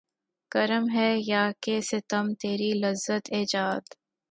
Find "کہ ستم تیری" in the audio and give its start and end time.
1.63-2.71